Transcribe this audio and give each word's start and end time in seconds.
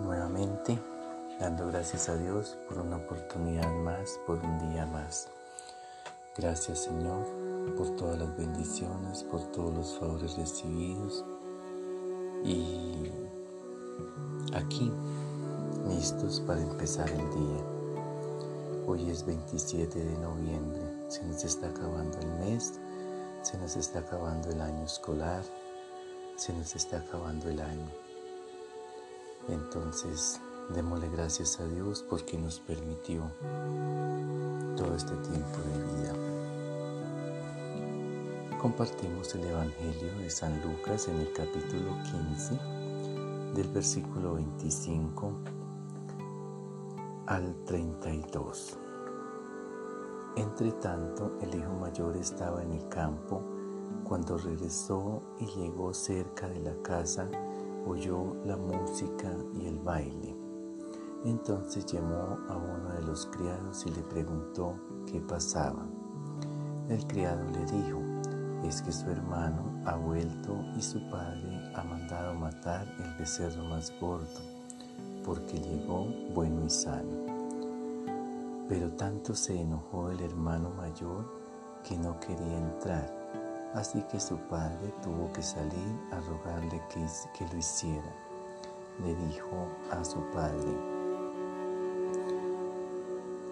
nuevamente, 0.00 0.76
dando 1.38 1.68
gracias 1.68 2.08
a 2.08 2.16
Dios 2.16 2.58
por 2.68 2.78
una 2.78 2.96
oportunidad 2.96 3.70
más, 3.74 4.18
por 4.26 4.38
un 4.38 4.70
día 4.70 4.84
más. 4.86 5.28
Gracias 6.36 6.80
Señor 6.80 7.24
por 7.76 7.94
todas 7.94 8.18
las 8.18 8.36
bendiciones, 8.36 9.22
por 9.22 9.40
todos 9.52 9.72
los 9.72 9.96
favores 9.96 10.36
recibidos 10.36 11.24
y 12.42 13.08
aquí 14.52 14.92
listos 15.88 16.40
para 16.40 16.60
empezar 16.60 17.08
el 17.08 17.30
día. 17.30 17.64
Hoy 18.84 19.08
es 19.08 19.24
27 19.24 19.96
de 19.96 20.18
noviembre, 20.18 20.82
se 21.06 21.22
nos 21.22 21.44
está 21.44 21.68
acabando 21.68 22.18
el 22.18 22.50
mes, 22.50 22.80
se 23.42 23.56
nos 23.58 23.76
está 23.76 24.00
acabando 24.00 24.50
el 24.50 24.60
año 24.60 24.84
escolar, 24.84 25.44
se 26.34 26.52
nos 26.52 26.74
está 26.74 26.98
acabando 26.98 27.48
el 27.48 27.60
año. 27.60 28.07
Entonces, 29.48 30.40
démosle 30.74 31.08
gracias 31.08 31.58
a 31.60 31.66
Dios 31.66 32.04
porque 32.08 32.36
nos 32.38 32.60
permitió 32.60 33.22
todo 34.76 34.94
este 34.94 35.14
tiempo 35.16 35.58
de 35.58 35.78
vida. 35.96 36.14
Compartimos 38.60 39.34
el 39.34 39.44
Evangelio 39.44 40.14
de 40.18 40.28
San 40.28 40.60
Lucas 40.62 41.08
en 41.08 41.20
el 41.20 41.32
capítulo 41.32 41.96
15, 42.12 42.58
del 43.54 43.68
versículo 43.68 44.34
25 44.34 45.32
al 47.26 47.54
32. 47.64 48.78
Entre 50.36 50.72
tanto, 50.72 51.38
el 51.40 51.54
hijo 51.54 51.72
mayor 51.72 52.16
estaba 52.16 52.62
en 52.62 52.72
el 52.72 52.88
campo 52.88 53.42
cuando 54.04 54.36
regresó 54.36 55.22
y 55.38 55.46
llegó 55.46 55.94
cerca 55.94 56.48
de 56.48 56.60
la 56.60 56.74
casa 56.82 57.28
oyó 57.88 58.36
la 58.44 58.56
música 58.56 59.34
y 59.54 59.66
el 59.66 59.78
baile. 59.78 60.36
Entonces 61.24 61.86
llamó 61.86 62.38
a 62.48 62.56
uno 62.56 62.94
de 62.94 63.02
los 63.02 63.26
criados 63.26 63.84
y 63.86 63.90
le 63.90 64.02
preguntó 64.02 64.74
qué 65.06 65.20
pasaba. 65.20 65.86
El 66.88 67.06
criado 67.06 67.44
le 67.50 67.64
dijo, 67.66 68.00
es 68.64 68.82
que 68.82 68.92
su 68.92 69.10
hermano 69.10 69.82
ha 69.84 69.96
vuelto 69.96 70.54
y 70.76 70.82
su 70.82 71.00
padre 71.10 71.72
ha 71.74 71.82
mandado 71.82 72.34
matar 72.34 72.86
el 72.98 73.14
becerro 73.18 73.64
más 73.64 73.92
gordo, 74.00 74.26
porque 75.24 75.58
llegó 75.58 76.06
bueno 76.34 76.64
y 76.64 76.70
sano. 76.70 77.26
Pero 78.68 78.90
tanto 78.92 79.34
se 79.34 79.60
enojó 79.60 80.10
el 80.10 80.20
hermano 80.20 80.70
mayor 80.70 81.24
que 81.82 81.96
no 81.96 82.18
quería 82.20 82.58
entrar 82.58 83.17
Así 83.74 84.02
que 84.10 84.18
su 84.18 84.36
padre 84.48 84.94
tuvo 85.02 85.30
que 85.32 85.42
salir 85.42 86.00
a 86.10 86.20
rogarle 86.20 86.82
que, 86.88 87.46
lo 87.52 87.58
hiciera. 87.58 88.12
Le 89.02 89.14
dijo 89.14 89.68
a 89.90 90.04
su 90.04 90.20
padre, 90.30 90.98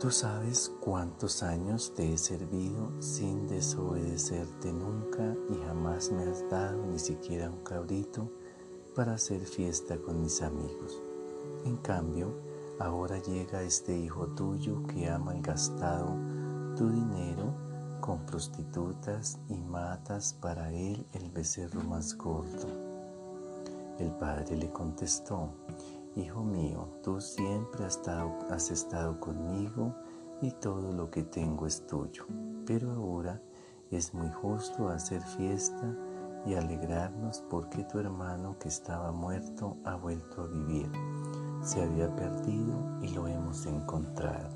Tú 0.00 0.10
sabes 0.10 0.72
cuántos 0.80 1.42
años 1.42 1.92
te 1.94 2.14
he 2.14 2.18
servido 2.18 2.90
sin 3.00 3.46
desobedecerte 3.46 4.72
nunca 4.72 5.36
y 5.50 5.58
jamás 5.66 6.10
me 6.10 6.24
has 6.24 6.48
dado 6.48 6.86
ni 6.86 6.98
siquiera 6.98 7.50
un 7.50 7.62
cabrito 7.62 8.30
para 8.96 9.12
hacer 9.12 9.42
fiesta 9.42 9.98
con 9.98 10.22
mis 10.22 10.40
amigos. 10.40 11.02
En 11.66 11.76
cambio, 11.76 12.32
ahora 12.78 13.18
llega 13.18 13.62
este 13.62 13.96
hijo 13.96 14.26
tuyo 14.28 14.82
que 14.86 15.08
ha 15.08 15.18
malgastado 15.18 16.16
tu 16.76 16.88
dinero 16.88 17.69
con 18.00 18.24
prostitutas 18.26 19.38
y 19.48 19.54
matas 19.54 20.34
para 20.40 20.72
él 20.72 21.06
el 21.12 21.30
becerro 21.30 21.82
más 21.82 22.16
gordo. 22.16 22.68
El 23.98 24.10
padre 24.12 24.56
le 24.56 24.70
contestó, 24.70 25.50
Hijo 26.16 26.42
mío, 26.42 26.88
tú 27.02 27.20
siempre 27.20 27.84
has 27.84 27.96
estado, 27.96 28.38
has 28.50 28.70
estado 28.70 29.20
conmigo 29.20 29.94
y 30.42 30.50
todo 30.52 30.92
lo 30.92 31.10
que 31.10 31.22
tengo 31.22 31.66
es 31.66 31.86
tuyo, 31.86 32.26
pero 32.66 32.90
ahora 32.92 33.40
es 33.90 34.14
muy 34.14 34.30
justo 34.30 34.88
hacer 34.88 35.22
fiesta 35.22 35.94
y 36.46 36.54
alegrarnos 36.54 37.42
porque 37.50 37.84
tu 37.84 37.98
hermano 37.98 38.58
que 38.58 38.68
estaba 38.68 39.12
muerto 39.12 39.76
ha 39.84 39.94
vuelto 39.96 40.42
a 40.42 40.46
vivir. 40.46 40.90
Se 41.62 41.82
había 41.82 42.14
perdido 42.16 42.98
y 43.02 43.08
lo 43.08 43.28
hemos 43.28 43.66
encontrado. 43.66 44.48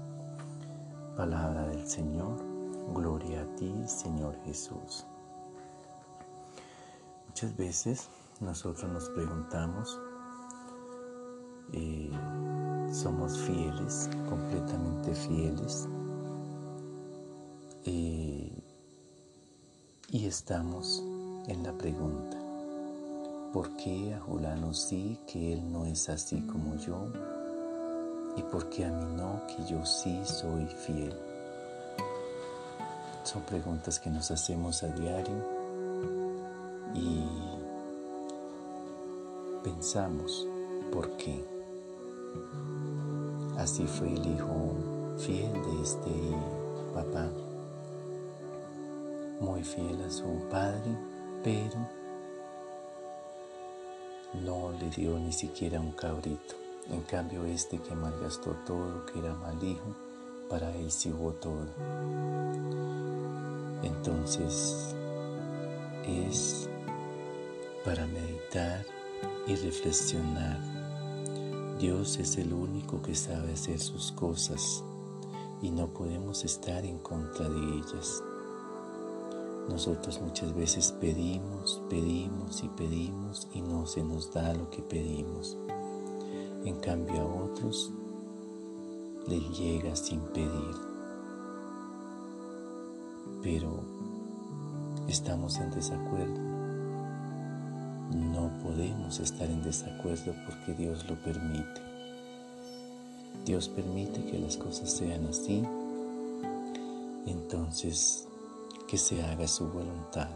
Palabra 1.17 1.69
del 1.69 1.87
Señor 1.87 2.54
Gloria 2.93 3.43
a 3.43 3.56
ti, 3.56 3.72
Señor 3.87 4.37
Jesús. 4.45 5.06
Muchas 7.27 7.56
veces 7.56 8.09
nosotros 8.41 8.93
nos 8.93 9.09
preguntamos, 9.11 9.99
eh, 11.73 12.11
somos 12.93 13.39
fieles, 13.39 14.09
completamente 14.28 15.15
fieles, 15.15 15.89
eh, 17.87 18.53
y 20.11 20.27
estamos 20.27 21.03
en 21.49 21.62
la 21.65 21.73
pregunta, 21.77 22.39
¿por 23.53 23.77
qué 23.77 24.15
a 24.15 24.21
Julano 24.21 24.73
sí 24.73 25.19
que 25.27 25.55
él 25.55 25.73
no 25.73 25.87
es 25.87 26.09
así 26.09 26.41
como 26.43 26.77
yo? 26.77 27.09
¿Y 28.37 28.43
por 28.43 28.69
qué 28.71 28.84
a 28.84 28.91
mí 28.93 29.15
no 29.17 29.43
que 29.47 29.65
yo 29.65 29.84
sí 29.84 30.21
soy 30.25 30.67
fiel? 30.67 31.34
Son 33.25 33.43
preguntas 33.43 33.99
que 33.99 34.11
nos 34.11 34.31
hacemos 34.31 34.83
a 34.83 34.89
diario 34.89 35.35
y 36.95 37.25
pensamos 39.65 40.47
por 40.93 41.11
qué. 41.17 41.43
Así 43.57 43.87
fue 43.87 44.12
el 44.12 44.27
hijo 44.27 44.75
fiel 45.17 45.53
de 45.53 45.83
este 45.83 46.11
papá, 46.93 47.31
muy 49.41 49.65
fiel 49.65 50.03
a 50.03 50.11
su 50.11 50.27
padre, 50.51 50.95
pero 51.43 51.89
no 54.35 54.71
le 54.79 54.91
dio 54.91 55.19
ni 55.19 55.33
siquiera 55.33 55.81
un 55.81 55.93
cabrito. 55.93 56.56
En 56.91 57.01
cambio, 57.03 57.47
este 57.47 57.79
que 57.79 57.95
malgastó 57.95 58.51
todo, 58.67 59.06
que 59.06 59.19
era 59.19 59.33
mal 59.35 59.62
hijo, 59.65 59.97
para 60.55 60.71
él 60.77 60.89
sí 60.89 61.11
hubo 61.11 61.33
todo. 61.33 61.67
Entonces 63.83 64.95
es 66.07 66.71
para 67.85 68.07
meditar 68.07 68.87
y 69.49 69.57
reflexionar. 69.57 70.61
Dios 71.81 72.19
es 72.19 72.39
el 72.39 72.53
único 72.53 73.03
que 73.03 73.17
sabe 73.17 73.55
hacer 73.55 73.81
sus 73.81 74.13
cosas 74.13 74.85
y 75.61 75.73
no 75.73 75.89
podemos 75.89 76.45
estar 76.45 76.85
en 76.85 76.99
contra 76.99 77.49
de 77.49 77.59
ellas. 77.59 78.23
Nosotros 79.69 80.21
muchas 80.21 80.55
veces 80.55 80.93
pedimos, 81.01 81.83
pedimos 81.91 82.63
y 82.63 82.69
pedimos 82.69 83.49
y 83.55 83.61
no 83.61 83.87
se 83.87 84.05
nos 84.05 84.33
da 84.33 84.55
lo 84.55 84.71
que 84.71 84.83
pedimos. 84.83 85.57
En 86.65 86.77
cambio 86.77 87.23
a 87.23 87.43
otros 87.43 87.93
les 89.27 89.59
llega 89.59 89.95
sin 89.97 90.21
pedir 90.21 90.95
pero 93.45 93.85
estamos 95.07 95.59
en 95.59 95.71
desacuerdo. 95.71 96.41
No 98.11 98.51
podemos 98.62 99.21
estar 99.21 99.49
en 99.49 99.62
desacuerdo 99.62 100.35
porque 100.47 100.73
Dios 100.73 101.07
lo 101.09 101.15
permite. 101.23 101.83
Dios 103.45 103.69
permite 103.69 104.25
que 104.25 104.39
las 104.39 104.57
cosas 104.57 104.91
sean 104.91 105.27
así, 105.27 105.62
entonces 107.27 108.27
que 108.89 108.97
se 108.97 109.23
haga 109.23 109.47
su 109.47 109.69
voluntad. 109.69 110.31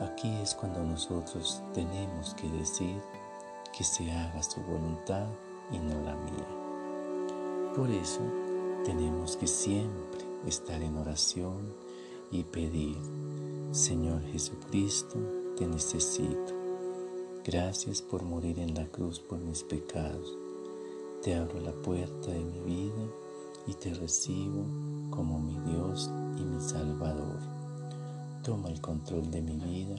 Aquí 0.00 0.30
es 0.42 0.54
cuando 0.54 0.82
nosotros 0.82 1.62
tenemos 1.74 2.34
que 2.34 2.48
decir 2.48 3.02
que 3.76 3.84
se 3.84 4.10
haga 4.10 4.42
su 4.42 4.62
voluntad 4.62 5.26
y 5.70 5.78
no 5.78 6.00
la 6.00 6.14
mía. 6.14 6.59
Por 7.74 7.88
eso 7.90 8.20
tenemos 8.84 9.36
que 9.36 9.46
siempre 9.46 10.20
estar 10.46 10.82
en 10.82 10.96
oración 10.96 11.72
y 12.32 12.42
pedir, 12.42 12.96
Señor 13.70 14.22
Jesucristo, 14.32 15.16
te 15.56 15.66
necesito. 15.66 16.52
Gracias 17.44 18.02
por 18.02 18.22
morir 18.24 18.58
en 18.58 18.74
la 18.74 18.86
cruz 18.86 19.20
por 19.20 19.38
mis 19.38 19.62
pecados. 19.62 20.36
Te 21.22 21.34
abro 21.34 21.60
la 21.60 21.72
puerta 21.72 22.30
de 22.30 22.40
mi 22.40 22.60
vida 22.60 23.06
y 23.66 23.74
te 23.74 23.94
recibo 23.94 24.64
como 25.10 25.38
mi 25.38 25.56
Dios 25.70 26.10
y 26.38 26.42
mi 26.42 26.60
Salvador. 26.60 27.38
Toma 28.42 28.68
el 28.70 28.80
control 28.80 29.30
de 29.30 29.42
mi 29.42 29.56
vida 29.56 29.96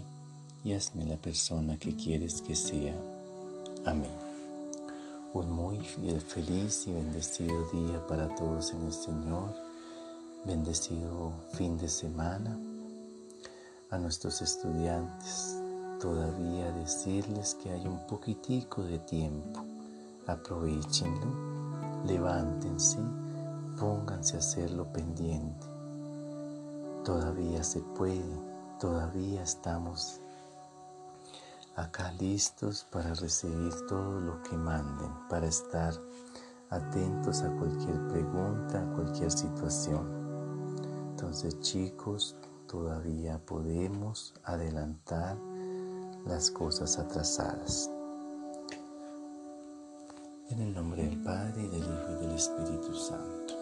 y 0.64 0.74
hazme 0.74 1.06
la 1.06 1.18
persona 1.18 1.78
que 1.78 1.96
quieres 1.96 2.42
que 2.42 2.56
sea. 2.56 2.96
Amén. 3.86 4.31
Un 5.34 5.50
muy 5.50 5.80
feliz 5.80 6.88
y 6.88 6.92
bendecido 6.92 7.64
día 7.72 8.06
para 8.06 8.28
todos 8.36 8.74
en 8.74 8.84
el 8.84 8.92
Señor 8.92 9.54
bendecido 10.44 11.32
fin 11.54 11.78
de 11.78 11.88
semana. 11.88 12.58
A 13.92 13.98
nuestros 13.98 14.42
estudiantes 14.42 15.56
todavía 16.02 16.72
decirles 16.74 17.56
que 17.56 17.70
hay 17.72 17.88
un 17.88 18.06
poquitico 18.08 18.84
de 18.84 19.00
tiempo 19.00 19.64
aprovechenlo, 20.28 22.04
levántense, 22.06 23.00
pónganse 23.80 24.36
a 24.36 24.40
hacerlo 24.40 24.92
pendiente. 24.92 25.68
Todavía 27.06 27.64
se 27.64 27.80
puede, 27.80 28.36
todavía 28.80 29.44
estamos 29.44 30.20
acá 31.76 32.12
listos 32.14 32.86
para 32.92 33.14
recibir 33.14 33.74
todo 33.88 34.20
lo 34.20 34.42
que 34.44 34.58
manden, 34.58 35.12
para 35.30 35.48
estar 35.48 35.94
atentos 36.70 37.42
a 37.42 37.50
cualquier 37.58 38.08
pregunta, 38.08 38.82
a 38.82 38.94
cualquier 38.96 39.32
situación. 39.32 40.22
Entonces 41.12 41.60
chicos, 41.60 42.36
todavía 42.68 43.38
podemos 43.46 44.34
adelantar 44.44 45.38
las 46.26 46.50
cosas 46.52 46.98
atrasadas. 46.98 47.90
En 50.50 50.60
el 50.60 50.74
nombre 50.74 51.04
del 51.04 51.22
Padre, 51.24 51.68
del 51.70 51.80
Hijo 51.80 52.12
y 52.12 52.26
del 52.26 52.36
Espíritu 52.36 52.94
Santo. 52.94 53.61